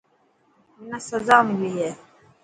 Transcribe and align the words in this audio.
منا 0.77 0.97
سزا 1.09 1.37
ملي 1.47 1.69
هي. 1.77 1.89